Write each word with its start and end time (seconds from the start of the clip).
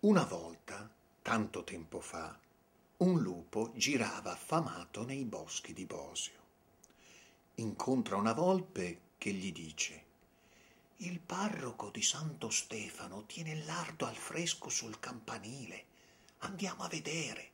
Una 0.00 0.22
volta, 0.22 0.88
tanto 1.22 1.64
tempo 1.64 1.98
fa, 1.98 2.38
un 2.98 3.20
lupo 3.20 3.72
girava 3.74 4.30
affamato 4.30 5.04
nei 5.04 5.24
boschi 5.24 5.72
di 5.72 5.86
Bosio. 5.86 6.40
Incontra 7.56 8.14
una 8.14 8.32
volpe 8.32 9.00
che 9.18 9.32
gli 9.32 9.50
dice 9.50 10.04
Il 10.98 11.18
parroco 11.18 11.90
di 11.90 12.02
Santo 12.02 12.48
Stefano 12.48 13.26
tiene 13.26 13.50
il 13.50 13.64
lardo 13.64 14.06
al 14.06 14.14
fresco 14.14 14.68
sul 14.68 15.00
campanile. 15.00 15.84
Andiamo 16.38 16.84
a 16.84 16.88
vedere. 16.88 17.50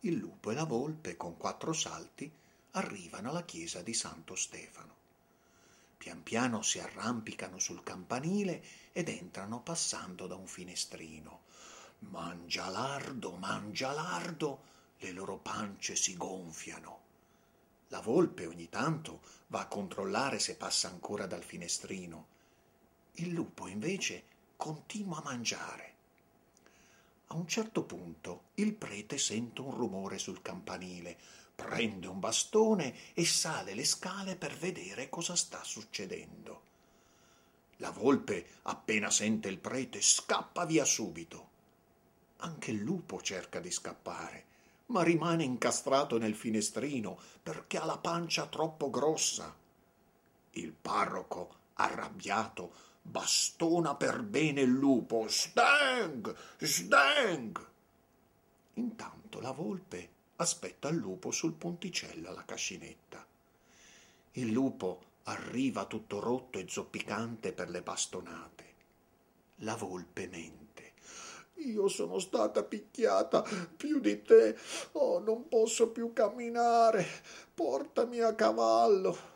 Il 0.00 0.14
lupo 0.14 0.50
e 0.50 0.54
la 0.54 0.64
volpe, 0.64 1.16
con 1.16 1.36
quattro 1.36 1.72
salti, 1.72 2.28
arrivano 2.72 3.30
alla 3.30 3.44
chiesa 3.44 3.80
di 3.80 3.94
Santo 3.94 4.34
Stefano. 4.34 5.01
Pian 6.02 6.24
piano 6.24 6.62
si 6.62 6.80
arrampicano 6.80 7.60
sul 7.60 7.84
campanile 7.84 8.60
ed 8.90 9.08
entrano 9.08 9.60
passando 9.60 10.26
da 10.26 10.34
un 10.34 10.48
finestrino. 10.48 11.42
Mangia 12.00 12.68
lardo, 12.70 13.36
mangia 13.36 13.92
lardo, 13.92 14.64
le 14.98 15.12
loro 15.12 15.38
pance 15.38 15.94
si 15.94 16.16
gonfiano. 16.16 16.98
La 17.90 18.00
volpe 18.00 18.46
ogni 18.46 18.68
tanto 18.68 19.20
va 19.46 19.60
a 19.60 19.68
controllare 19.68 20.40
se 20.40 20.56
passa 20.56 20.88
ancora 20.88 21.26
dal 21.26 21.44
finestrino. 21.44 22.26
Il 23.12 23.28
lupo 23.28 23.68
invece 23.68 24.24
continua 24.56 25.18
a 25.18 25.22
mangiare. 25.22 25.94
A 27.28 27.34
un 27.34 27.46
certo 27.46 27.84
punto 27.84 28.46
il 28.54 28.74
prete 28.74 29.18
sente 29.18 29.60
un 29.60 29.70
rumore 29.70 30.18
sul 30.18 30.42
campanile 30.42 31.16
prende 31.62 32.06
un 32.06 32.18
bastone 32.18 32.94
e 33.14 33.24
sale 33.24 33.74
le 33.74 33.84
scale 33.84 34.36
per 34.36 34.56
vedere 34.56 35.08
cosa 35.08 35.36
sta 35.36 35.62
succedendo. 35.64 36.60
La 37.76 37.90
volpe, 37.90 38.46
appena 38.62 39.10
sente 39.10 39.48
il 39.48 39.58
prete, 39.58 40.00
scappa 40.00 40.64
via 40.66 40.84
subito. 40.84 41.48
Anche 42.38 42.70
il 42.70 42.78
lupo 42.78 43.20
cerca 43.20 43.60
di 43.60 43.70
scappare, 43.70 44.44
ma 44.86 45.02
rimane 45.02 45.44
incastrato 45.44 46.18
nel 46.18 46.34
finestrino 46.34 47.18
perché 47.42 47.78
ha 47.78 47.84
la 47.84 47.98
pancia 47.98 48.46
troppo 48.46 48.90
grossa. 48.90 49.54
Il 50.50 50.72
parroco, 50.72 51.56
arrabbiato, 51.74 52.72
bastona 53.02 53.94
per 53.94 54.22
bene 54.22 54.60
il 54.60 54.70
lupo. 54.70 55.26
Steng! 55.28 56.34
Steng! 56.58 57.66
Intanto 58.74 59.40
la 59.40 59.52
volpe 59.52 60.20
aspetta 60.42 60.88
il 60.88 60.96
lupo 60.96 61.30
sul 61.30 61.54
ponticello 61.54 62.28
alla 62.28 62.44
cascinetta. 62.44 63.24
Il 64.32 64.50
lupo 64.50 65.10
arriva 65.24 65.84
tutto 65.86 66.20
rotto 66.20 66.58
e 66.58 66.66
zoppicante 66.68 67.52
per 67.52 67.70
le 67.70 67.82
bastonate. 67.82 68.64
La 69.56 69.76
volpe 69.76 70.26
mente. 70.26 70.60
Io 71.56 71.86
sono 71.88 72.18
stata 72.18 72.64
picchiata 72.64 73.44
più 73.76 74.00
di 74.00 74.22
te. 74.22 74.56
Oh, 74.92 75.20
non 75.20 75.48
posso 75.48 75.90
più 75.90 76.12
camminare. 76.12 77.06
Portami 77.54 78.20
a 78.20 78.34
cavallo. 78.34 79.30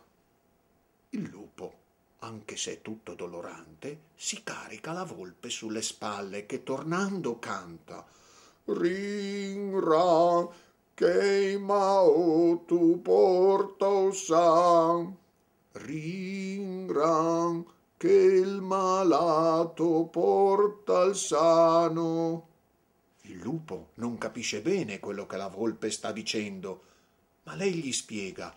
Il 1.11 1.29
lupo, 1.29 1.75
anche 2.21 2.57
se 2.57 2.73
è 2.73 2.83
tutto 2.83 3.15
dolorante, 3.15 4.01
si 4.17 4.43
carica 4.43 4.93
la 4.93 5.05
volpe 5.05 5.51
sulle 5.51 5.83
spalle 5.83 6.47
che 6.47 6.65
tornando 6.65 7.39
canta. 7.39 8.05
Ring, 8.65 9.79
rang, 9.79 10.51
che 10.97 11.59
Mao 11.59 12.65
tu 12.65 13.03
porta 13.03 14.11
sa, 14.13 15.05
ringran 15.73 17.67
che 17.99 18.09
il 18.09 18.63
malato 18.63 20.09
porta 20.11 21.03
il 21.03 21.15
sano. 21.15 22.49
Il 23.25 23.37
lupo 23.41 23.91
non 23.97 24.17
capisce 24.17 24.63
bene 24.63 24.99
quello 24.99 25.27
che 25.27 25.37
la 25.37 25.49
volpe 25.49 25.91
sta 25.91 26.13
dicendo, 26.13 26.83
ma 27.43 27.55
lei 27.55 27.75
gli 27.75 27.93
spiega 27.93 28.55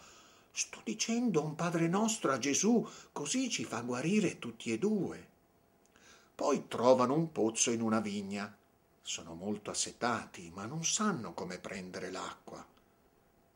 Sto 0.52 0.80
dicendo 0.84 1.44
un 1.44 1.56
Padre 1.56 1.90
nostro 1.90 2.32
a 2.32 2.38
Gesù, 2.38 2.88
così 3.12 3.50
ci 3.50 3.66
fa 3.66 3.82
guarire 3.82 4.40
tutti 4.40 4.72
e 4.72 4.78
due. 4.80 5.28
Poi 6.36 6.70
trovano 6.70 7.16
un 7.16 7.34
pozzo 7.34 7.72
in 7.72 7.82
una 7.82 8.00
vigna 8.00 8.58
sono 9.10 9.34
molto 9.34 9.72
assetati, 9.72 10.52
ma 10.54 10.66
non 10.66 10.86
sanno 10.86 11.34
come 11.34 11.58
prendere 11.58 12.12
l'acqua. 12.12 12.64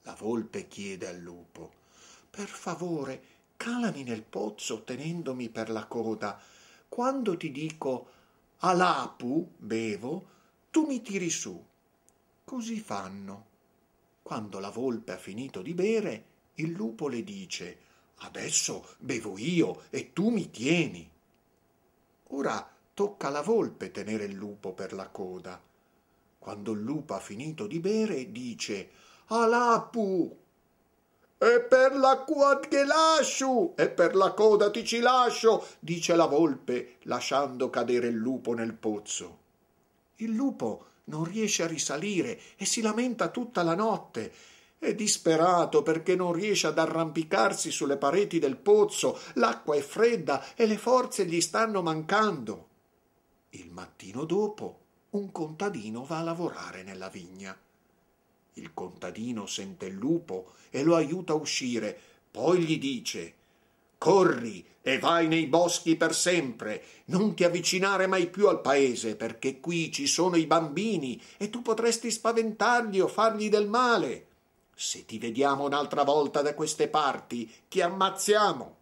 La 0.02 0.16
volpe 0.16 0.68
chiede 0.68 1.08
al 1.08 1.20
lupo 1.20 1.74
Per 2.32 2.48
favore, 2.48 3.24
calami 3.56 4.02
nel 4.02 4.24
pozzo 4.24 4.84
tenendomi 4.84 5.50
per 5.50 5.70
la 5.70 5.86
coda. 5.86 6.42
Quando 6.90 7.38
ti 7.38 7.52
dico 7.52 8.08
Alapu, 8.62 9.54
bevo, 9.56 10.26
tu 10.72 10.88
mi 10.88 11.04
tiri 11.04 11.30
su. 11.30 11.64
Così 12.44 12.80
fanno. 12.80 13.46
Quando 14.24 14.58
la 14.58 14.72
volpe 14.72 15.12
ha 15.12 15.18
finito 15.18 15.62
di 15.62 15.76
bere, 15.76 16.26
il 16.56 16.72
lupo 16.72 17.08
le 17.08 17.24
dice 17.24 17.78
Adesso 18.16 18.96
bevo 18.98 19.38
io 19.38 19.84
e 19.92 20.14
tu 20.14 20.30
mi 20.30 20.50
tieni. 20.50 21.08
Ora 22.30 22.74
tocca 22.94 23.28
alla 23.28 23.42
volpe 23.42 23.92
tenere 23.92 24.26
il 24.26 24.34
lupo 24.34 24.74
per 24.74 24.94
la 24.94 25.08
coda. 25.08 25.60
Quando 26.38 26.72
il 26.74 26.82
lupo 26.82 27.14
ha 27.14 27.20
finito 27.20 27.68
di 27.68 27.80
bere, 27.80 28.32
dice 28.32 28.90
Alapu! 29.28 30.38
E 31.38 31.60
per 31.62 31.96
l'acqua 31.96 32.60
che 32.60 32.86
lascio, 32.86 33.76
e 33.76 33.90
per 33.90 34.16
la 34.16 34.32
coda 34.32 34.70
ti 34.70 34.86
ci 34.86 35.00
lascio, 35.00 35.66
dice 35.80 36.16
la 36.16 36.26
volpe, 36.26 36.98
lasciando 37.02 37.70
cadere 37.70 38.08
il 38.08 38.16
lupo 38.16 38.54
nel 38.54 38.74
pozzo. 38.74 39.40
Il 40.18 40.32
lupo 40.32 40.86
non 41.06 41.26
riesce 41.26 41.64
a 41.64 41.68
risalire 41.68 42.40
e 42.56 42.66
si 42.66 42.82
lamenta 42.82 43.28
tutta 43.30 43.64
la 43.64 43.76
notte. 43.76 44.32
È 44.78 44.94
disperato 44.94 45.82
perché 45.82 46.16
non 46.16 46.32
riesce 46.32 46.68
ad 46.68 46.78
arrampicarsi 46.78 47.72
sulle 47.72 47.98
pareti 47.98 48.40
del 48.40 48.58
pozzo, 48.58 49.20
l'acqua 49.34 49.76
è 49.76 49.82
fredda 49.82 50.56
e 50.56 50.66
le 50.66 50.78
forze 50.78 51.26
gli 51.26 51.42
stanno 51.42 51.82
mancando. 51.82 52.68
Il 53.56 53.70
mattino 53.70 54.26
dopo 54.26 54.80
un 55.12 55.32
contadino 55.32 56.04
va 56.06 56.18
a 56.18 56.24
lavorare 56.24 56.82
nella 56.82 57.10
vigna. 57.10 57.56
Il 58.54 58.74
contadino 58.74 59.46
sente 59.46 59.86
il 59.86 59.94
lupo 59.94 60.54
e 60.72 60.82
lo 60.82 60.96
aiuta 60.96 61.34
a 61.34 61.36
uscire, 61.36 61.96
poi 62.32 62.64
gli 62.64 62.80
dice 62.80 63.36
Corri 64.00 64.66
e 64.82 64.98
vai 64.98 65.28
nei 65.28 65.46
boschi 65.46 65.96
per 65.96 66.16
sempre, 66.16 66.84
non 67.06 67.36
ti 67.36 67.44
avvicinare 67.44 68.08
mai 68.08 68.28
più 68.28 68.48
al 68.48 68.60
paese, 68.60 69.16
perché 69.16 69.60
qui 69.60 69.92
ci 69.92 70.08
sono 70.08 70.36
i 70.36 70.48
bambini 70.48 71.22
e 71.38 71.52
tu 71.52 71.62
potresti 71.62 72.10
spaventarli 72.10 73.00
o 73.00 73.08
fargli 73.08 73.50
del 73.50 73.68
male. 73.68 74.28
Se 74.74 75.06
ti 75.06 75.20
vediamo 75.20 75.64
un'altra 75.64 76.04
volta 76.04 76.42
da 76.42 76.56
queste 76.56 76.88
parti, 76.88 77.50
ti 77.70 77.82
ammazziamo. 77.82 78.78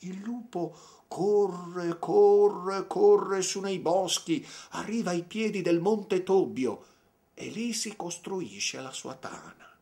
Il 0.00 0.18
lupo 0.18 0.76
corre, 1.12 1.98
corre, 1.98 2.86
corre 2.86 3.42
su 3.42 3.60
nei 3.60 3.78
boschi, 3.78 4.46
arriva 4.70 5.10
ai 5.10 5.24
piedi 5.24 5.60
del 5.60 5.78
monte 5.78 6.22
Tobbio 6.22 6.86
e 7.34 7.48
lì 7.50 7.74
si 7.74 7.94
costruisce 7.96 8.80
la 8.80 8.92
sua 8.92 9.14
tana. 9.16 9.76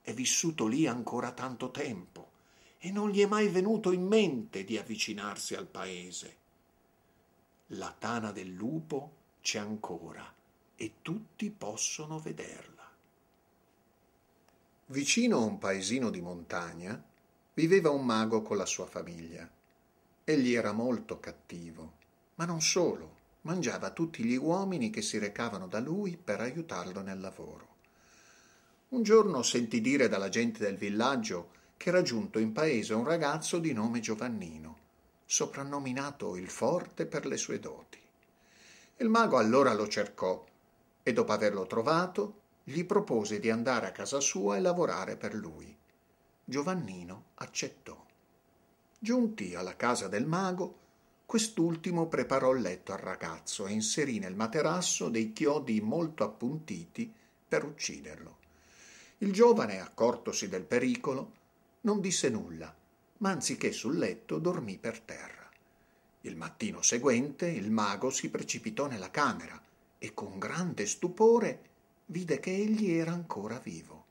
È 0.00 0.14
vissuto 0.14 0.68
lì 0.68 0.86
ancora 0.86 1.32
tanto 1.32 1.72
tempo 1.72 2.30
e 2.78 2.92
non 2.92 3.10
gli 3.10 3.20
è 3.20 3.26
mai 3.26 3.48
venuto 3.48 3.90
in 3.90 4.06
mente 4.06 4.62
di 4.62 4.78
avvicinarsi 4.78 5.56
al 5.56 5.66
paese. 5.66 6.36
La 7.72 7.92
tana 7.98 8.30
del 8.30 8.52
lupo 8.52 9.14
c'è 9.42 9.58
ancora 9.58 10.32
e 10.76 10.92
tutti 11.02 11.50
possono 11.50 12.20
vederla. 12.20 12.88
Vicino 14.86 15.38
a 15.38 15.44
un 15.44 15.58
paesino 15.58 16.08
di 16.08 16.20
montagna 16.20 17.02
viveva 17.54 17.90
un 17.90 18.04
mago 18.04 18.42
con 18.42 18.56
la 18.56 18.66
sua 18.66 18.86
famiglia. 18.86 19.58
Egli 20.30 20.54
era 20.54 20.70
molto 20.70 21.18
cattivo, 21.18 21.94
ma 22.36 22.44
non 22.44 22.62
solo, 22.62 23.16
mangiava 23.40 23.90
tutti 23.90 24.22
gli 24.22 24.36
uomini 24.36 24.88
che 24.88 25.02
si 25.02 25.18
recavano 25.18 25.66
da 25.66 25.80
lui 25.80 26.16
per 26.16 26.40
aiutarlo 26.40 27.00
nel 27.00 27.18
lavoro. 27.18 27.66
Un 28.90 29.02
giorno 29.02 29.42
sentì 29.42 29.80
dire 29.80 30.06
dalla 30.06 30.28
gente 30.28 30.60
del 30.60 30.76
villaggio 30.76 31.50
che 31.76 31.88
era 31.88 32.02
giunto 32.02 32.38
in 32.38 32.52
paese 32.52 32.94
un 32.94 33.02
ragazzo 33.02 33.58
di 33.58 33.72
nome 33.72 33.98
Giovannino, 33.98 34.78
soprannominato 35.26 36.36
il 36.36 36.48
Forte 36.48 37.06
per 37.06 37.26
le 37.26 37.36
sue 37.36 37.58
doti. 37.58 37.98
Il 38.98 39.08
mago 39.08 39.36
allora 39.36 39.74
lo 39.74 39.88
cercò 39.88 40.44
e 41.02 41.12
dopo 41.12 41.32
averlo 41.32 41.66
trovato 41.66 42.42
gli 42.62 42.84
propose 42.84 43.40
di 43.40 43.50
andare 43.50 43.88
a 43.88 43.92
casa 43.92 44.20
sua 44.20 44.56
e 44.56 44.60
lavorare 44.60 45.16
per 45.16 45.34
lui. 45.34 45.76
Giovannino 46.44 47.24
accettò. 47.34 48.06
Giunti 49.02 49.54
alla 49.54 49.76
casa 49.76 50.08
del 50.08 50.26
mago, 50.26 50.78
quest'ultimo 51.24 52.06
preparò 52.06 52.52
il 52.52 52.60
letto 52.60 52.92
al 52.92 52.98
ragazzo 52.98 53.66
e 53.66 53.72
inserì 53.72 54.18
nel 54.18 54.34
materasso 54.34 55.08
dei 55.08 55.32
chiodi 55.32 55.80
molto 55.80 56.22
appuntiti 56.22 57.10
per 57.48 57.64
ucciderlo. 57.64 58.36
Il 59.18 59.32
giovane, 59.32 59.80
accortosi 59.80 60.50
del 60.50 60.64
pericolo, 60.64 61.32
non 61.80 62.02
disse 62.02 62.28
nulla, 62.28 62.74
ma 63.18 63.30
anziché 63.30 63.72
sul 63.72 63.96
letto 63.96 64.38
dormì 64.38 64.76
per 64.76 65.00
terra. 65.00 65.48
Il 66.20 66.36
mattino 66.36 66.82
seguente 66.82 67.46
il 67.46 67.70
mago 67.70 68.10
si 68.10 68.28
precipitò 68.28 68.86
nella 68.86 69.10
camera 69.10 69.58
e 69.96 70.12
con 70.12 70.38
grande 70.38 70.84
stupore 70.84 71.68
vide 72.04 72.38
che 72.38 72.54
egli 72.54 72.90
era 72.90 73.12
ancora 73.12 73.58
vivo. 73.60 74.04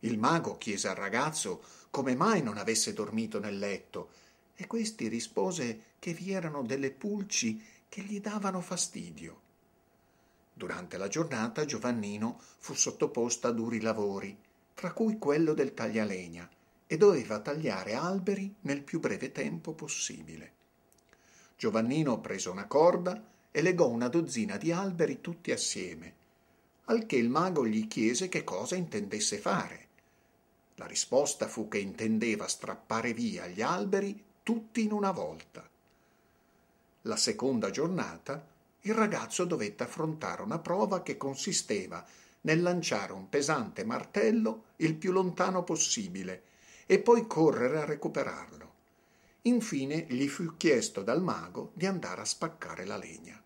Il 0.00 0.18
mago 0.18 0.58
chiese 0.58 0.88
al 0.88 0.96
ragazzo 0.96 1.62
come 1.94 2.16
mai 2.16 2.42
non 2.42 2.58
avesse 2.58 2.92
dormito 2.92 3.38
nel 3.38 3.56
letto 3.56 4.08
e 4.56 4.66
questi 4.66 5.06
rispose 5.06 5.92
che 6.00 6.12
vi 6.12 6.32
erano 6.32 6.64
delle 6.64 6.90
pulci 6.90 7.62
che 7.88 8.02
gli 8.02 8.20
davano 8.20 8.60
fastidio. 8.60 9.40
Durante 10.52 10.96
la 10.96 11.06
giornata 11.06 11.64
Giovannino 11.64 12.40
fu 12.58 12.74
sottoposto 12.74 13.46
a 13.46 13.52
duri 13.52 13.80
lavori, 13.80 14.36
tra 14.74 14.92
cui 14.92 15.18
quello 15.18 15.54
del 15.54 15.72
taglialegna, 15.72 16.50
e 16.84 16.96
doveva 16.96 17.38
tagliare 17.38 17.94
alberi 17.94 18.52
nel 18.62 18.82
più 18.82 18.98
breve 18.98 19.30
tempo 19.30 19.72
possibile. 19.72 20.52
Giovannino 21.56 22.18
prese 22.18 22.48
una 22.48 22.66
corda 22.66 23.24
e 23.52 23.62
legò 23.62 23.86
una 23.86 24.08
dozzina 24.08 24.56
di 24.56 24.72
alberi 24.72 25.20
tutti 25.20 25.52
assieme, 25.52 26.14
al 26.86 27.06
che 27.06 27.14
il 27.14 27.28
mago 27.28 27.64
gli 27.64 27.86
chiese 27.86 28.28
che 28.28 28.42
cosa 28.42 28.74
intendesse 28.74 29.38
fare. 29.38 29.84
La 30.76 30.86
risposta 30.86 31.46
fu 31.46 31.68
che 31.68 31.78
intendeva 31.78 32.48
strappare 32.48 33.12
via 33.12 33.46
gli 33.46 33.62
alberi 33.62 34.22
tutti 34.42 34.82
in 34.82 34.92
una 34.92 35.12
volta. 35.12 35.68
La 37.02 37.16
seconda 37.16 37.70
giornata 37.70 38.52
il 38.86 38.94
ragazzo 38.94 39.44
dovette 39.44 39.84
affrontare 39.84 40.42
una 40.42 40.58
prova 40.58 41.02
che 41.02 41.16
consisteva 41.16 42.04
nel 42.42 42.60
lanciare 42.60 43.12
un 43.12 43.28
pesante 43.28 43.84
martello 43.84 44.64
il 44.76 44.94
più 44.94 45.12
lontano 45.12 45.62
possibile 45.62 46.42
e 46.86 46.98
poi 46.98 47.26
correre 47.26 47.80
a 47.80 47.84
recuperarlo. 47.84 48.72
Infine 49.42 50.06
gli 50.08 50.28
fu 50.28 50.56
chiesto 50.56 51.02
dal 51.02 51.22
mago 51.22 51.70
di 51.74 51.86
andare 51.86 52.20
a 52.20 52.26
spaccare 52.26 52.84
la 52.84 52.96
legna. 52.96 53.40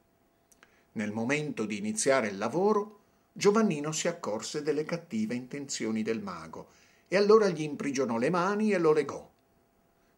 Nel 0.92 1.12
momento 1.12 1.64
di 1.64 1.76
iniziare 1.76 2.28
il 2.28 2.38
lavoro, 2.38 2.98
Giovannino 3.32 3.92
si 3.92 4.08
accorse 4.08 4.62
delle 4.62 4.84
cattive 4.84 5.34
intenzioni 5.34 6.02
del 6.02 6.20
mago 6.20 6.70
e 7.08 7.16
allora 7.16 7.48
gli 7.48 7.62
imprigionò 7.62 8.18
le 8.18 8.30
mani 8.30 8.72
e 8.72 8.78
lo 8.78 8.92
legò. 8.92 9.28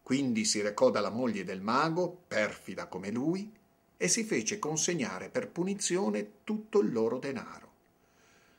Quindi 0.03 0.43
si 0.45 0.61
recò 0.61 0.89
dalla 0.89 1.09
moglie 1.09 1.43
del 1.43 1.61
mago, 1.61 2.23
perfida 2.27 2.87
come 2.87 3.11
lui, 3.11 3.51
e 3.97 4.07
si 4.07 4.23
fece 4.23 4.59
consegnare 4.59 5.29
per 5.29 5.49
punizione 5.49 6.43
tutto 6.43 6.79
il 6.79 6.91
loro 6.91 7.17
denaro. 7.17 7.69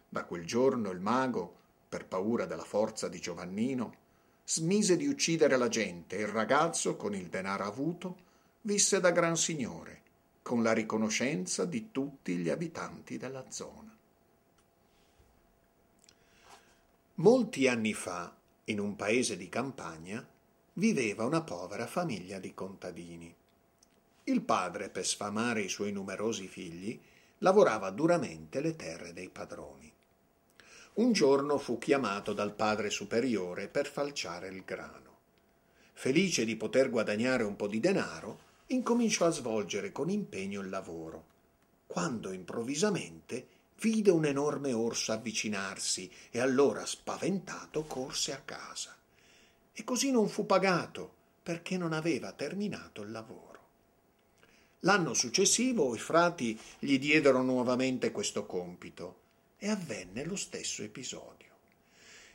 Da 0.09 0.25
quel 0.25 0.47
giorno 0.47 0.91
il 0.91 1.01
mago, 1.01 1.61
per 1.89 2.07
paura 2.07 2.47
della 2.47 2.65
forza 2.65 3.09
di 3.09 3.19
Giovannino, 3.19 3.95
smise 4.45 4.97
di 4.97 5.07
uccidere 5.07 5.57
la 5.57 5.69
gente 5.69 6.17
e 6.17 6.23
il 6.23 6.29
ragazzo, 6.29 6.97
con 6.97 7.15
il 7.15 7.27
denaro 7.27 7.65
avuto, 7.65 8.17
visse 8.63 9.01
da 9.01 9.11
gran 9.11 9.37
signore, 9.37 10.01
con 10.43 10.63
la 10.63 10.73
riconoscenza 10.73 11.65
di 11.65 11.91
tutti 11.91 12.37
gli 12.37 12.49
abitanti 12.49 13.19
della 13.19 13.45
zona. 13.49 13.95
Molti 17.23 17.69
anni 17.69 17.95
fa, 17.95 18.35
in 18.65 18.81
un 18.81 18.97
paese 18.97 19.37
di 19.37 19.49
campagna, 19.49 20.27
viveva 20.73 21.25
una 21.25 21.43
povera 21.43 21.87
famiglia 21.87 22.41
di 22.41 22.53
contadini. 22.53 23.33
Il 24.25 24.41
padre, 24.41 24.89
per 24.89 25.07
sfamare 25.07 25.61
i 25.61 25.69
suoi 25.69 25.93
numerosi 25.93 26.49
figli, 26.49 27.01
lavorava 27.39 27.91
duramente 27.91 28.61
le 28.61 28.75
terre 28.75 29.13
dei 29.13 29.29
padroni. 29.29 29.93
Un 30.95 31.13
giorno 31.13 31.59
fu 31.59 31.79
chiamato 31.79 32.33
dal 32.33 32.55
padre 32.55 32.91
superiore 32.91 33.69
per 33.69 33.87
falciare 33.87 34.49
il 34.49 34.65
grano. 34.65 35.19
Felice 35.93 36.45
di 36.45 36.57
poter 36.57 36.91
guadagnare 36.91 37.45
un 37.45 37.55
po' 37.55 37.69
di 37.69 37.79
denaro, 37.79 38.41
incominciò 38.67 39.27
a 39.27 39.31
svolgere 39.31 39.93
con 39.93 40.11
impegno 40.11 40.61
il 40.61 40.69
lavoro, 40.69 41.25
quando 41.87 42.33
improvvisamente 42.33 43.47
vide 43.83 44.13
un 44.13 44.25
enorme 44.25 44.73
orso 44.73 45.11
avvicinarsi 45.11 46.09
e 46.31 46.39
allora 46.39 46.87
spaventato 46.87 47.83
corse 47.83 48.33
a 48.33 48.39
casa. 48.39 48.97
E 49.73 49.83
così 49.83 50.13
non 50.13 50.29
fu 50.29 50.47
pagato 50.47 51.13
perché 51.43 51.77
non 51.77 51.93
aveva 51.93 52.31
terminato 52.31 53.03
il 53.03 53.11
lavoro. 53.11 53.51
L'anno 54.81 55.15
successivo 55.15 55.95
i 55.97 55.99
frati 55.99 56.59
gli 56.79 56.97
diedero 56.99 57.43
nuovamente 57.43 58.13
questo 58.13 58.47
compito 58.47 59.21
e 59.59 59.69
avvenne 59.69 60.25
lo 60.25 60.37
stesso 60.37 60.83
episodio. 60.83 61.51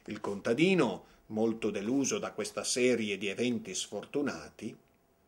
Il 0.05 0.19
contadino, 0.19 1.05
molto 1.27 1.69
deluso 1.71 2.19
da 2.19 2.31
questa 2.31 2.65
serie 2.65 3.17
di 3.17 3.27
eventi 3.27 3.73
sfortunati, 3.73 4.75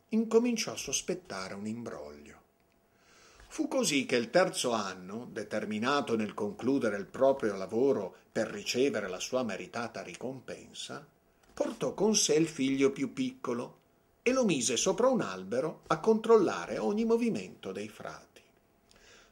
incominciò 0.09 0.73
a 0.73 0.77
sospettare 0.77 1.53
un 1.53 1.65
imbroglio. 1.65 2.41
Fu 3.51 3.67
così 3.67 4.05
che 4.05 4.15
il 4.15 4.29
terzo 4.29 4.71
anno, 4.73 5.27
determinato 5.31 6.15
nel 6.15 6.35
concludere 6.35 6.97
il 6.97 7.07
proprio 7.07 7.55
lavoro 7.55 8.15
per 8.31 8.47
ricevere 8.47 9.09
la 9.09 9.19
sua 9.19 9.41
meritata 9.41 10.03
ricompensa, 10.03 11.05
portò 11.51 11.95
con 11.95 12.15
sé 12.15 12.35
il 12.35 12.47
figlio 12.47 12.91
più 12.91 13.11
piccolo 13.11 13.77
e 14.21 14.31
lo 14.33 14.45
mise 14.45 14.77
sopra 14.77 15.07
un 15.07 15.21
albero 15.21 15.81
a 15.87 15.99
controllare 15.99 16.77
ogni 16.77 17.05
movimento 17.05 17.71
dei 17.71 17.89
frati. 17.89 18.41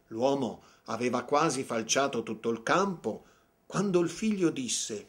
L'uomo 0.08 0.64
aveva 0.86 1.24
quasi 1.24 1.64
falciato 1.64 2.24
tutto 2.24 2.50
il 2.50 2.64
campo 2.64 3.24
quando 3.68 4.00
il 4.00 4.10
figlio 4.10 4.50
disse 4.50 5.08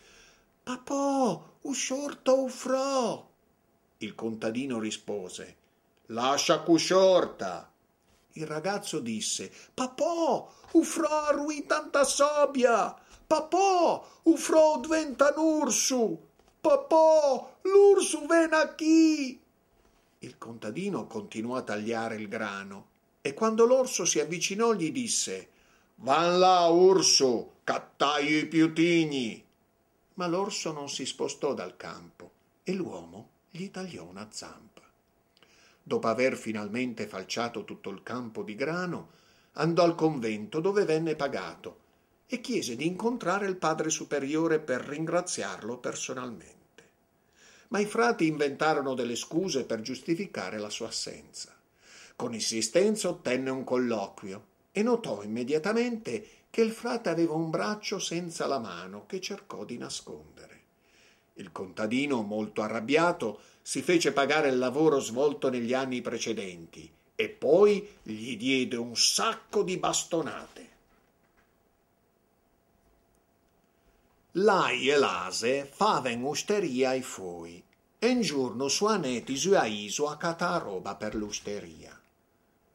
Papà, 0.62 1.43
usciorto 1.62 2.43
ufrò. 2.43 3.26
Il 3.99 4.14
contadino 4.14 4.78
rispose 4.78 5.56
Lascia 6.08 6.61
cusciorta 6.61 7.72
il 8.38 8.46
ragazzo 8.46 9.00
disse 9.00 9.50
Papà, 9.75 10.46
ufrò 10.73 11.25
arrui 11.25 11.67
tanta 11.67 12.05
sabbia! 12.05 12.96
Papà, 13.26 14.02
ufrò 14.23 14.79
diventa 14.81 15.35
un 15.37 15.61
urso! 15.62 16.19
Papà, 16.61 17.58
l'urso 17.62 18.26
viene 18.26 18.75
qui! 18.76 19.40
Il 20.20 20.38
contadino 20.38 21.06
continuò 21.06 21.56
a 21.56 21.62
tagliare 21.62 22.17
il 22.17 22.29
grano 22.29 22.87
e 23.20 23.35
quando 23.35 23.67
l'orso 23.67 24.05
si 24.05 24.20
avvicinò 24.20 24.73
gli 24.73 24.90
disse 24.90 25.50
Van 25.96 26.38
là, 26.38 26.67
urso, 26.67 27.56
cattaio 27.64 28.38
i 28.38 28.46
piutigni! 28.46 29.44
Ma 30.14 30.26
l'orso 30.26 30.73
non 30.73 30.88
si 30.88 31.05
spostò 31.05 31.55
dal 31.55 31.76
campo 31.76 32.31
e 32.62 32.73
l'uomo 32.73 33.31
gli 33.50 33.70
tagliò 33.70 34.05
una 34.05 34.29
zampa 34.31 34.77
dopo 35.88 36.07
aver 36.07 36.37
finalmente 36.37 37.09
falciato 37.09 37.64
tutto 37.64 37.88
il 37.88 38.02
campo 38.02 38.42
di 38.42 38.54
grano, 38.54 39.11
andò 39.54 39.83
al 39.83 39.95
convento 39.95 40.61
dove 40.61 40.85
venne 40.85 41.16
pagato 41.16 41.87
e 42.26 42.40
chiese 42.40 42.76
di 42.76 42.87
incontrare 42.87 43.47
il 43.47 43.57
padre 43.57 43.88
superiore 43.88 44.61
per 44.61 44.83
ringraziarlo 44.83 45.78
personalmente. 45.78 46.57
Ma 47.68 47.80
i 47.80 47.87
frati 47.87 48.26
inventarono 48.26 48.95
delle 48.95 49.16
scuse 49.16 49.64
per 49.64 49.80
giustificare 49.80 50.59
la 50.59 50.71
sua 50.71 50.88
assenza. 50.88 51.57
Con 52.14 52.35
insistenza 52.35 53.09
ottenne 53.09 53.49
un 53.49 53.64
colloquio 53.64 54.45
e 54.71 54.83
notò 54.83 55.23
immediatamente 55.23 56.26
che 56.50 56.61
il 56.61 56.71
frate 56.71 57.09
aveva 57.09 57.33
un 57.33 57.49
braccio 57.49 57.99
senza 57.99 58.47
la 58.47 58.59
mano 58.59 59.07
che 59.07 59.21
cercò 59.21 59.64
di 59.64 59.78
nascondere. 59.78 60.57
Il 61.35 61.52
contadino, 61.52 62.23
molto 62.23 62.62
arrabbiato, 62.62 63.40
si 63.68 63.82
fece 63.82 64.12
pagare 64.12 64.48
il 64.48 64.56
lavoro 64.56 64.98
svolto 64.98 65.50
negli 65.50 65.75
anni 65.75 66.00
precedenti 66.00 66.90
e 67.14 67.28
poi 67.28 67.87
gli 68.02 68.34
diede 68.38 68.76
un 68.76 68.96
sacco 68.96 69.62
di 69.62 69.76
bastonate. 69.76 70.68
L'ai 74.32 74.88
e 74.88 74.96
l'ase 74.96 75.68
faven 75.70 76.25
osteria 76.25 76.88
ai 76.88 77.02
fuoi 77.02 77.62
e 77.98 78.08
un 78.08 78.22
giorno 78.22 78.68
suaneti 78.68 79.37
su 79.37 79.52
a 79.52 79.66
iso 79.66 80.08
a 80.08 80.16
catà 80.16 80.56
roba 80.56 80.94
per 80.94 81.14
l'osteria. 81.14 81.94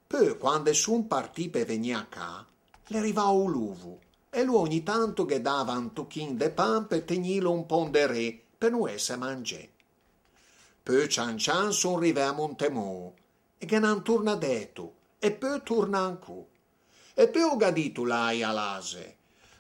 Poi, 0.06 0.38
quando 0.38 0.72
sun 0.74 1.08
partì 1.08 1.50
per 1.50 1.66
venire 1.66 1.98
a 1.98 2.06
ca, 2.06 2.46
le 2.86 2.98
arrivò 3.00 3.34
un 3.34 3.50
luvo 3.50 4.00
e 4.30 4.44
lui 4.44 4.58
ogni 4.58 4.84
tanto 4.84 5.26
che 5.26 5.42
dava 5.42 5.74
un 5.74 5.92
tocchino 5.92 6.34
de 6.34 6.52
pan 6.52 6.86
per 6.86 7.02
tegnilo 7.02 7.52
un 7.52 7.66
ponderé 7.66 8.40
per 8.56 8.70
non 8.70 8.88
essere 8.88 9.18
mangiare. 9.18 9.73
Poi 10.84 11.08
cian 11.08 11.38
cian 11.38 11.72
son 11.72 11.98
rive 11.98 12.22
a 12.24 12.34
Montemò 12.34 13.10
e 13.58 13.66
che 13.66 13.80
non 13.80 14.04
torna 14.04 14.36
detto 14.36 14.96
e 15.18 15.32
poi 15.32 15.62
torna 15.64 16.00
ancora. 16.00 16.46
E 17.14 17.30
poi 17.30 17.42
ho 17.42 17.56
gadito 17.56 18.04
l'ai 18.04 18.44
all'ase. 18.44 19.16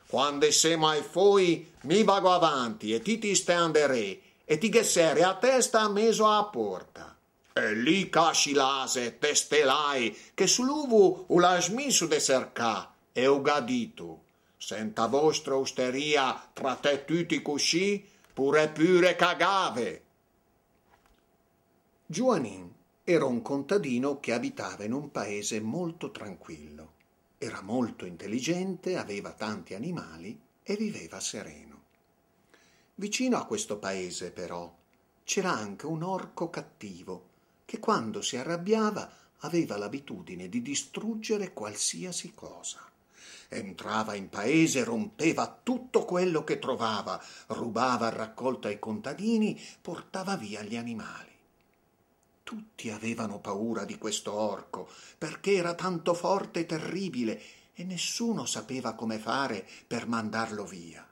Quando 0.06 0.52
siamo 0.52 0.90
ai 0.90 1.02
foi 1.02 1.72
mi 1.84 2.04
vago 2.04 2.30
avanti 2.30 2.94
e 2.94 3.02
ti 3.02 3.20
ti 3.20 3.36
standerei 3.36 4.22
e 4.44 4.58
ti 4.58 4.68
che 4.68 4.84
sere 4.84 5.24
a 5.24 5.36
testa 5.36 5.80
a 5.80 5.90
meso 5.90 6.28
a 6.28 6.44
porta. 6.44 7.16
E 7.54 7.74
lì 7.74 8.10
casci 8.10 8.52
l'ase, 8.52 9.18
testelai, 9.18 10.34
che 10.34 10.46
sull'uvo 10.46 11.26
o 11.30 11.40
l'ha 11.40 11.62
smesso 11.62 12.06
de 12.06 12.20
cercà 12.20 12.94
e 13.14 13.28
ho 13.28 13.42
gadito. 13.42 14.24
Senta 14.58 15.06
vostra 15.06 15.56
osteria 15.56 16.50
tra 16.52 16.76
te 16.76 17.06
tutti 17.06 17.42
così, 17.42 18.06
pure 18.34 18.68
pure 18.68 19.16
cagave. 19.16 20.03
Giuanin, 22.14 22.72
Era 23.04 23.26
un 23.26 23.42
contadino 23.42 24.20
che 24.20 24.34
abitava 24.34 24.84
in 24.84 24.94
un 24.94 25.10
paese 25.10 25.60
molto 25.60 26.12
tranquillo. 26.12 26.92
Era 27.40 27.64
molto 27.64 28.06
intelligente, 28.06 28.98
aveva 28.98 29.32
tanti 29.32 29.74
animali 29.74 30.40
e 30.62 30.76
viveva 30.76 31.20
sereno. 31.20 31.82
Vicino 32.94 33.38
a 33.38 33.46
questo 33.46 33.80
paese, 33.80 34.30
però, 34.30 34.72
c'era 35.24 35.54
anche 35.54 35.88
un 35.88 36.04
orco 36.04 36.52
cattivo 36.52 37.30
che 37.66 37.80
quando 37.80 38.22
si 38.22 38.38
arrabbiava 38.38 39.12
aveva 39.40 39.76
l'abitudine 39.76 40.50
di 40.50 40.62
distruggere 40.62 41.52
qualsiasi 41.52 42.36
cosa. 42.36 42.88
Entrava 43.48 44.14
in 44.14 44.30
paese, 44.30 44.84
rompeva 44.84 45.62
tutto 45.64 46.06
quello 46.06 46.44
che 46.44 46.60
trovava, 46.60 47.20
rubava 47.48 48.06
il 48.06 48.14
raccolto 48.14 48.68
ai 48.68 48.78
contadini, 48.78 49.60
portava 49.82 50.38
via 50.38 50.62
gli 50.62 50.76
animali. 50.76 51.32
Tutti 52.54 52.92
avevano 52.92 53.40
paura 53.40 53.84
di 53.84 53.98
questo 53.98 54.32
orco, 54.32 54.88
perché 55.18 55.54
era 55.54 55.74
tanto 55.74 56.14
forte 56.14 56.60
e 56.60 56.66
terribile, 56.68 57.42
e 57.74 57.84
nessuno 57.84 58.46
sapeva 58.46 58.94
come 58.94 59.18
fare 59.18 59.68
per 59.88 60.06
mandarlo 60.06 60.64
via. 60.64 61.04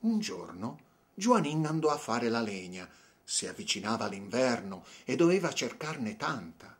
Un 0.00 0.18
giorno 0.20 0.78
Giuanin 1.12 1.66
andò 1.66 1.90
a 1.90 1.98
fare 1.98 2.30
la 2.30 2.40
legna, 2.40 2.88
si 3.22 3.46
avvicinava 3.46 4.06
l'inverno 4.06 4.86
e 5.04 5.16
doveva 5.16 5.52
cercarne 5.52 6.16
tanta. 6.16 6.74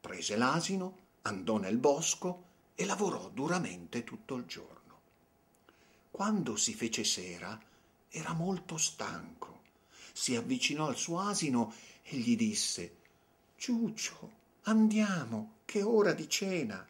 Prese 0.00 0.36
l'asino, 0.36 0.96
andò 1.22 1.58
nel 1.58 1.78
bosco 1.78 2.42
e 2.74 2.84
lavorò 2.86 3.28
duramente 3.28 4.02
tutto 4.02 4.34
il 4.34 4.46
giorno. 4.46 5.00
Quando 6.10 6.56
si 6.56 6.74
fece 6.74 7.04
sera, 7.04 7.56
era 8.08 8.32
molto 8.32 8.76
stanco. 8.76 9.49
Si 10.20 10.36
avvicinò 10.36 10.88
al 10.88 10.98
suo 10.98 11.20
asino 11.20 11.72
e 12.02 12.18
gli 12.18 12.36
disse 12.36 12.96
Ciuccio, 13.56 14.30
andiamo, 14.64 15.60
che 15.64 15.78
è 15.78 15.84
ora 15.86 16.12
di 16.12 16.28
cena. 16.28 16.86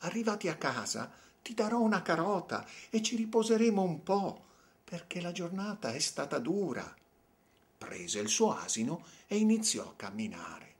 Arrivati 0.00 0.48
a 0.48 0.56
casa 0.56 1.10
ti 1.40 1.54
darò 1.54 1.80
una 1.80 2.02
carota 2.02 2.68
e 2.90 3.00
ci 3.00 3.16
riposeremo 3.16 3.80
un 3.80 4.02
po', 4.02 4.44
perché 4.84 5.22
la 5.22 5.32
giornata 5.32 5.94
è 5.94 5.98
stata 5.98 6.38
dura. 6.38 6.94
Prese 7.78 8.18
il 8.18 8.28
suo 8.28 8.54
asino 8.54 9.02
e 9.28 9.38
iniziò 9.38 9.88
a 9.88 9.94
camminare. 9.96 10.74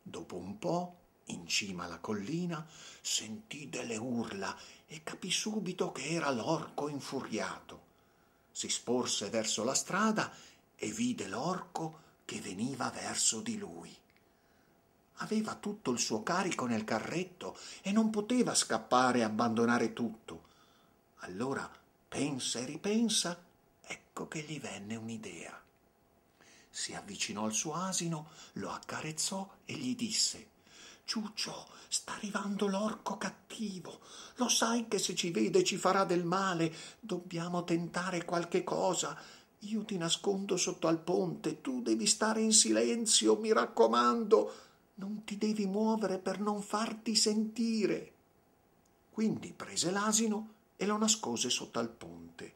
Dopo 0.00 0.36
un 0.36 0.58
po', 0.58 0.96
in 1.24 1.46
cima 1.46 1.84
alla 1.84 1.98
collina, 1.98 2.66
sentì 3.02 3.68
delle 3.68 3.98
urla 3.98 4.56
e 4.86 5.02
capì 5.02 5.30
subito 5.30 5.92
che 5.92 6.08
era 6.08 6.30
l'orco 6.30 6.88
infuriato. 6.88 7.90
Si 8.50 8.70
sporse 8.70 9.28
verso 9.28 9.62
la 9.62 9.74
strada 9.74 10.30
e 10.82 10.90
vide 10.90 11.28
l'orco 11.28 12.00
che 12.24 12.40
veniva 12.40 12.90
verso 12.90 13.40
di 13.40 13.56
lui. 13.56 13.96
Aveva 15.18 15.54
tutto 15.54 15.92
il 15.92 16.00
suo 16.00 16.24
carico 16.24 16.66
nel 16.66 16.82
carretto 16.82 17.56
e 17.82 17.92
non 17.92 18.10
poteva 18.10 18.52
scappare 18.52 19.20
e 19.20 19.22
abbandonare 19.22 19.92
tutto. 19.92 20.42
Allora 21.18 21.70
pensa 22.08 22.58
e 22.58 22.64
ripensa, 22.64 23.40
ecco 23.80 24.26
che 24.26 24.40
gli 24.40 24.58
venne 24.58 24.96
un'idea. 24.96 25.56
Si 26.68 26.94
avvicinò 26.94 27.44
al 27.44 27.52
suo 27.52 27.74
asino, 27.74 28.30
lo 28.54 28.72
accarezzò 28.72 29.58
e 29.64 29.74
gli 29.74 29.94
disse 29.94 30.48
Ciuccio, 31.04 31.68
sta 31.86 32.14
arrivando 32.14 32.66
l'orco 32.66 33.18
cattivo. 33.18 34.00
Lo 34.36 34.48
sai 34.48 34.88
che 34.88 34.98
se 34.98 35.14
ci 35.14 35.30
vede 35.30 35.62
ci 35.62 35.76
farà 35.76 36.04
del 36.04 36.24
male. 36.24 36.74
Dobbiamo 36.98 37.62
tentare 37.62 38.24
qualche 38.24 38.64
cosa. 38.64 39.16
Io 39.66 39.84
ti 39.84 39.96
nascondo 39.96 40.56
sotto 40.56 40.88
al 40.88 40.98
ponte, 40.98 41.60
tu 41.60 41.82
devi 41.82 42.06
stare 42.06 42.40
in 42.40 42.52
silenzio, 42.52 43.38
mi 43.38 43.52
raccomando. 43.52 44.54
Non 44.94 45.22
ti 45.24 45.38
devi 45.38 45.66
muovere 45.66 46.18
per 46.18 46.40
non 46.40 46.62
farti 46.62 47.14
sentire. 47.14 48.12
Quindi 49.10 49.52
prese 49.52 49.92
l'asino 49.92 50.54
e 50.76 50.84
lo 50.84 50.96
nascose 50.96 51.48
sotto 51.48 51.78
al 51.78 51.90
ponte. 51.90 52.52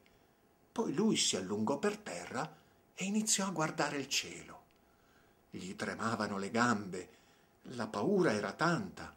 Poi 0.72 0.92
lui 0.94 1.16
si 1.16 1.36
allungò 1.36 1.78
per 1.78 1.96
terra 1.96 2.56
e 2.94 3.04
iniziò 3.04 3.46
a 3.46 3.50
guardare 3.50 3.98
il 3.98 4.08
cielo. 4.08 4.62
Gli 5.50 5.76
tremavano 5.76 6.38
le 6.38 6.50
gambe, 6.50 7.08
la 7.70 7.86
paura 7.86 8.32
era 8.32 8.52
tanta, 8.52 9.14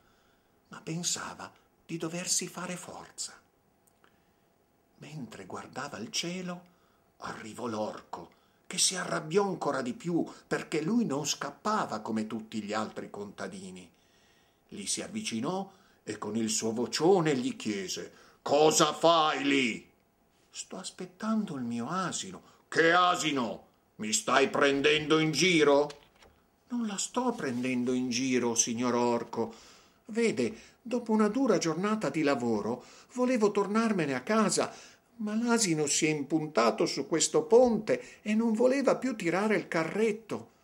ma 0.68 0.82
pensava 0.82 1.52
di 1.86 1.98
doversi 1.98 2.48
fare 2.48 2.78
forza. 2.78 3.34
Mentre 4.98 5.46
guardava 5.46 5.98
il 5.98 6.12
cielo, 6.12 6.78
arrivò 7.20 7.68
l'orco, 7.68 8.32
che 8.68 8.78
si 8.78 8.96
arrabbiò 8.96 9.46
ancora 9.46 9.82
di 9.82 9.94
più 9.94 10.26
perché 10.48 10.82
lui 10.82 11.06
non 11.06 11.26
scappava 11.26 12.00
come 12.00 12.28
tutti 12.28 12.62
gli 12.62 12.74
altri 12.74 13.10
contadini. 13.10 13.90
Gli 14.68 14.86
si 14.86 15.02
avvicinò 15.02 15.72
e 16.04 16.18
con 16.18 16.36
il 16.36 16.50
suo 16.50 16.72
vocione 16.72 17.36
gli 17.36 17.56
chiese 17.56 18.12
Cosa 18.42 18.94
fai 18.94 19.44
lì? 19.44 19.90
Sto 20.50 20.78
aspettando 20.78 21.56
il 21.56 21.62
mio 21.62 21.88
asino. 21.88 22.42
Che 22.68 22.92
asino? 22.92 23.68
Mi 23.96 24.14
stai 24.14 24.50
prendendo 24.50 25.20
in 25.20 25.32
giro? 25.32 25.90
Non 26.70 26.88
la 26.88 26.98
sto 26.98 27.34
prendendo 27.34 27.92
in 27.92 28.10
giro, 28.10 28.56
signor 28.56 28.96
Orco. 28.96 29.54
Vede, 30.06 30.58
dopo 30.82 31.12
una 31.12 31.28
dura 31.28 31.58
giornata 31.58 32.10
di 32.10 32.24
lavoro, 32.24 32.84
volevo 33.14 33.52
tornarmene 33.52 34.16
a 34.16 34.22
casa 34.22 34.74
ma 35.20 35.36
l'asino 35.36 35.86
si 35.86 36.06
è 36.06 36.10
impuntato 36.10 36.86
su 36.86 37.08
questo 37.08 37.44
ponte 37.44 38.02
e 38.22 38.34
non 38.36 38.54
voleva 38.54 38.96
più 38.96 39.16
tirare 39.16 39.56
il 39.56 39.68
carretto. 39.68 40.58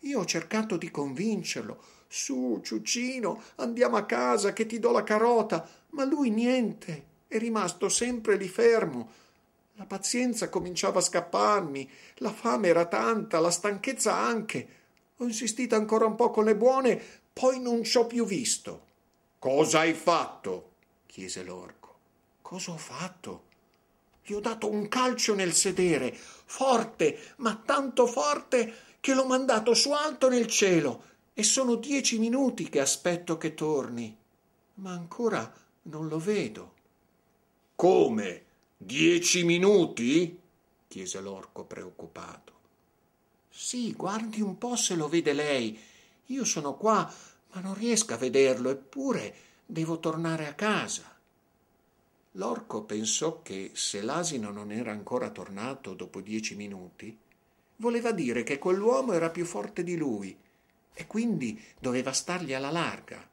Io 0.00 0.20
ho 0.20 0.24
cercato 0.24 0.76
di 0.76 0.90
convincerlo. 0.90 1.82
Su, 2.08 2.60
Ciuccino, 2.62 3.42
andiamo 3.56 3.96
a 3.96 4.04
casa 4.04 4.52
che 4.52 4.66
ti 4.66 4.78
do 4.78 4.90
la 4.90 5.02
carota. 5.02 5.66
Ma 5.90 6.04
lui 6.04 6.30
niente, 6.30 7.04
è 7.26 7.38
rimasto 7.38 7.88
sempre 7.88 8.36
lì 8.36 8.48
fermo. 8.48 9.18
La 9.74 9.86
pazienza 9.86 10.48
cominciava 10.50 10.98
a 10.98 11.02
scapparmi, 11.02 11.90
la 12.16 12.32
fame 12.32 12.68
era 12.68 12.84
tanta, 12.86 13.40
la 13.40 13.50
stanchezza 13.50 14.14
anche. 14.14 14.68
Ho 15.16 15.24
insistito 15.24 15.74
ancora 15.74 16.06
un 16.06 16.16
po' 16.16 16.30
con 16.30 16.44
le 16.44 16.56
buone, 16.56 17.00
poi 17.32 17.60
non 17.60 17.82
ci 17.82 17.96
ho 17.96 18.06
più 18.06 18.26
visto. 18.26 18.88
Cosa 19.38 19.80
hai 19.80 19.94
fatto? 19.94 20.72
chiese 21.06 21.42
l'orco. 21.42 21.94
Cosa 22.42 22.72
ho 22.72 22.76
fatto? 22.76 23.48
Gli 24.30 24.34
ho 24.34 24.40
dato 24.40 24.70
un 24.70 24.86
calcio 24.86 25.34
nel 25.34 25.52
sedere, 25.52 26.14
forte, 26.14 27.34
ma 27.38 27.60
tanto 27.66 28.06
forte 28.06 28.72
che 29.00 29.12
l'ho 29.12 29.26
mandato 29.26 29.74
su 29.74 29.90
alto 29.90 30.28
nel 30.28 30.46
cielo 30.46 31.02
e 31.34 31.42
sono 31.42 31.74
dieci 31.74 32.16
minuti 32.20 32.68
che 32.68 32.78
aspetto 32.78 33.36
che 33.38 33.54
torni. 33.54 34.16
Ma 34.74 34.92
ancora 34.92 35.52
non 35.82 36.06
lo 36.06 36.20
vedo. 36.20 36.74
Come? 37.74 38.44
Dieci 38.76 39.42
minuti? 39.42 40.38
chiese 40.86 41.20
l'orco 41.20 41.64
preoccupato. 41.64 42.52
Sì, 43.50 43.94
guardi 43.94 44.40
un 44.40 44.56
po' 44.58 44.76
se 44.76 44.94
lo 44.94 45.08
vede 45.08 45.32
lei. 45.32 45.76
Io 46.26 46.44
sono 46.44 46.76
qua, 46.76 47.12
ma 47.52 47.60
non 47.60 47.74
riesco 47.74 48.14
a 48.14 48.16
vederlo, 48.16 48.70
eppure 48.70 49.34
devo 49.66 49.98
tornare 49.98 50.46
a 50.46 50.54
casa. 50.54 51.18
L'orco 52.34 52.82
pensò 52.84 53.42
che 53.42 53.72
se 53.74 54.00
l'asino 54.02 54.50
non 54.50 54.70
era 54.70 54.92
ancora 54.92 55.30
tornato 55.30 55.94
dopo 55.94 56.20
dieci 56.20 56.54
minuti, 56.54 57.16
voleva 57.76 58.12
dire 58.12 58.44
che 58.44 58.58
quell'uomo 58.58 59.12
era 59.12 59.30
più 59.30 59.44
forte 59.44 59.82
di 59.82 59.96
lui 59.96 60.36
e 60.92 61.06
quindi 61.08 61.60
doveva 61.80 62.12
stargli 62.12 62.54
alla 62.54 62.70
larga. 62.70 63.28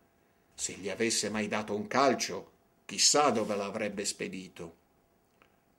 Se 0.56 0.74
gli 0.74 0.90
avesse 0.90 1.30
mai 1.30 1.48
dato 1.48 1.76
un 1.76 1.86
calcio, 1.86 2.52
chissà 2.86 3.30
dove 3.30 3.56
l'avrebbe 3.56 4.04
spedito. 4.04 4.76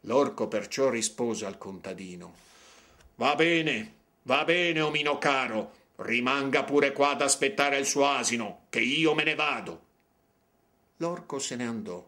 L'orco 0.02 0.46
perciò 0.46 0.88
rispose 0.88 1.44
al 1.44 1.58
contadino 1.58 2.46
Va 3.16 3.34
bene, 3.34 3.94
va 4.22 4.44
bene, 4.44 4.80
omino 4.80 5.18
caro, 5.18 5.72
rimanga 5.96 6.62
pure 6.62 6.92
qua 6.92 7.10
ad 7.10 7.22
aspettare 7.22 7.78
il 7.78 7.84
suo 7.84 8.06
asino, 8.06 8.66
che 8.68 8.78
io 8.78 9.12
me 9.12 9.24
ne 9.24 9.34
vado. 9.34 9.86
L'orco 10.98 11.40
se 11.40 11.56
ne 11.56 11.66
andò 11.66 12.07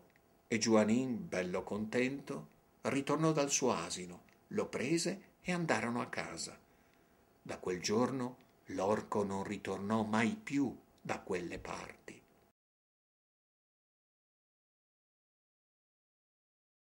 e 0.53 0.59
Giuanin, 0.59 1.29
bello 1.29 1.63
contento, 1.63 2.49
ritornò 2.83 3.31
dal 3.31 3.53
suo 3.53 3.71
asino, 3.71 4.23
lo 4.49 4.67
prese 4.67 5.35
e 5.43 5.53
andarono 5.53 6.01
a 6.01 6.09
casa. 6.09 6.59
Da 7.41 7.59
quel 7.59 7.81
giorno 7.81 8.37
l'orco 8.67 9.23
non 9.23 9.45
ritornò 9.45 10.03
mai 10.03 10.35
più 10.35 10.77
da 11.01 11.21
quelle 11.21 11.61
parti. 11.61 12.20